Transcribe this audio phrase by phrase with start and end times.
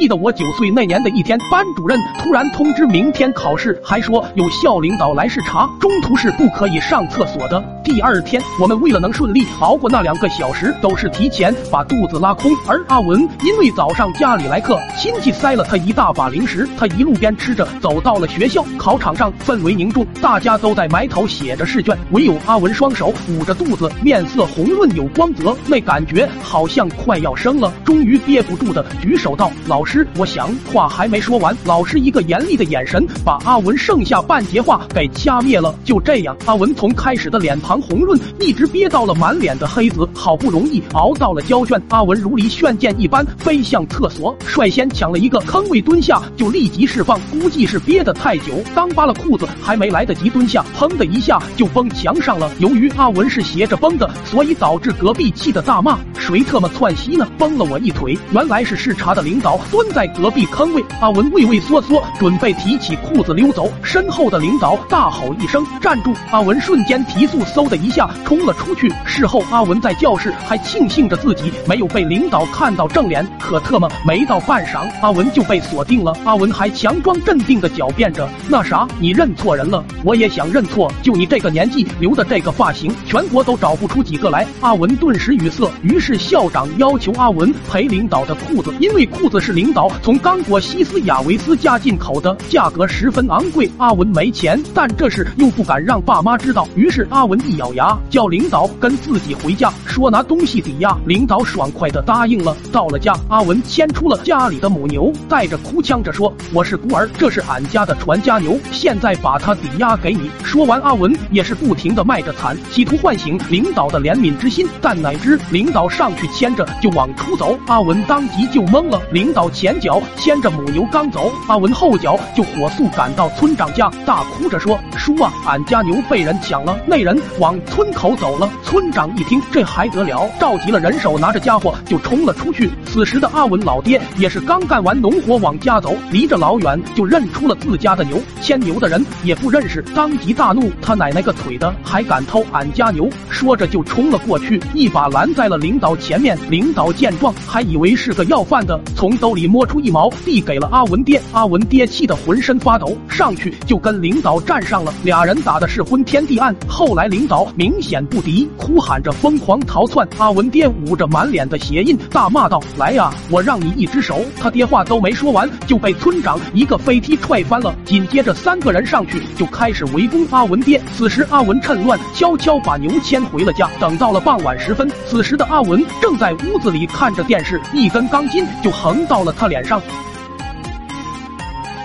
[0.00, 7.62] 记得我九岁那年的一天，班主任突然通知明天考试，还说有校领导来视察，中途是不可以上厕所的。
[7.84, 12.50] 第二天，我们为了能顺利熬过那两个小时，都是提前把肚子拉空。
[12.66, 18.64] 而阿文因为早上家里来客，亲戚塞了他一大把零食，他一路边吃着走到了学校。
[18.78, 27.70] 考场上氛围凝重，大家都在埋头写着试卷，唯有阿文双手捂着肚子，面色红润有光泽，那感觉好像快要生了。
[27.84, 35.74] 终于憋不住的举手道：“老师，师我想……”话还没说完，老师一个严厉的眼神把阿文剩下半截话给掐灭了。
[35.84, 47.20] 就这样，阿文从开始的脸庞红润，一直憋到了满脸的黑子，好不容易熬到了交卷，阿文如离炫箭一般飞向厕所，率先抢了一个坑位蹲下，就立即释放。
[47.32, 52.48] 估计是憋得太久，刚扒了裤子还没来得及蹲下，砰的一下就崩墙上了。
[52.60, 57.26] 由于阿文是斜着崩的，所以导致隔壁气得大骂：“谁特么窜稀呢？
[57.36, 60.84] 崩了我一腿！”原来是视察的领导蹲在隔壁坑位。
[61.00, 68.92] 阿文畏畏缩缩，准备提起裤子溜走，身后的领导大吼一声：“站住！”阿文瞬间提速，嗖的一下冲了出去。
[69.06, 76.14] 事后，阿文在教室还庆幸着自己没有被领导看到正脸，可特么没到半晌，阿文就被锁定了。
[76.26, 80.92] 阿文还强装镇定的狡辩着：“那啥，你认错人了，我也想认错。
[81.02, 85.66] 就你这个年纪留的这个发型，全国都找不出几个来。”阿文顿时语塞。
[85.80, 93.70] 于是校长要求阿文赔领导的裤子，因为裤子是领导从刚果西斯亚维斯家进口的，价格十分昂贵。
[93.78, 96.68] 阿文没钱，但这事又不敢让爸妈知道。
[96.74, 100.96] 于是阿文一咬牙，叫领导跟自己回家，说拿东西抵押。
[101.06, 102.56] 领导爽快的答应了。
[102.72, 114.66] 到了家，阿文牵出了家里的母牛，带着哭腔着说：“我是孤儿，这是俺家的传家牛，现在把它抵押给你。”说完，阿文也是不停的卖着惨，企图唤醒领导的怜悯之心。
[114.80, 119.00] 但哪知领导上去牵着就往出走，阿文当即就懵了。
[119.12, 132.70] 领导前脚牵着母牛刚走，阿文后脚就火速赶到村长家，大哭着说：“叔啊，俺家牛被人抢了，那人往村口走了。”村长一听，这还得了，召集了人手，拿着家伙就冲了出去。
[132.86, 146.38] 此时的阿文老爹也是刚干完农活往家走，离着老远就认出了自家的牛，牵牛的人也不认识，当即大怒：“他奶奶个腿的，还敢偷俺家牛！”说着就冲了过去，一把拦在了领导前面。
[146.48, 151.20] 领导见状，还以为是个要饭的，从兜里摸出一毛，递给了阿文爹。
[151.32, 154.92] 阿文爹气得浑身发抖，上去就跟领导站上了。
[155.02, 156.54] 俩人打的是昏天地暗。
[156.68, 160.06] 后来领导明显不敌，哭喊着疯狂逃窜。
[160.18, 167.74] 阿文爹捂着满脸的血印，大骂道：“来呀，我让你一只手！”他爹话都没说完，就被村长一个飞踢踹翻了。
[167.84, 170.80] 紧接着三个人上去就开始围攻阿文爹。
[170.96, 173.70] 此时阿文趁乱悄悄把牛牵回了家。
[173.78, 179.80] 等到了傍晚时分，此时的阿文正在屋子里看着电视，一根钢筋就横到了他脸上。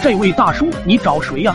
[0.00, 1.54] 这位大叔，你找谁呀？